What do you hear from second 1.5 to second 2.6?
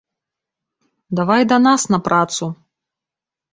да нас на працу!